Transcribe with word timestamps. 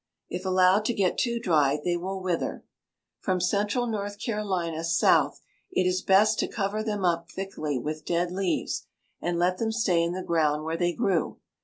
If 0.29 0.45
allowed 0.45 0.83
to 0.85 0.95
get 0.95 1.19
too 1.19 1.39
dry, 1.39 1.79
they 1.85 1.95
will 1.95 2.23
wither. 2.23 2.65
From 3.19 3.39
central 3.39 3.85
North 3.85 4.19
Carolina 4.19 4.83
south 4.83 5.41
it 5.71 5.85
is 5.85 6.01
best 6.01 6.39
to 6.39 6.47
cover 6.47 6.81
them 6.81 7.05
up 7.05 7.29
thickly 7.29 7.77
with 7.77 8.03
dead 8.03 8.31
leaves 8.31 8.87
and 9.21 9.37
let 9.37 9.59
them 9.59 9.71
stay 9.71 10.01
in 10.01 10.13
the 10.13 10.23
ground 10.23 10.63
where 10.63 10.75
they 10.75 10.91
grew. 10.93 11.37